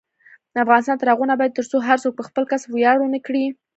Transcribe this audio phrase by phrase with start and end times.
[0.65, 3.45] افغانستان تر هغو نه ابادیږي، ترڅو هر څوک په خپل کسب ویاړ ونه کړي.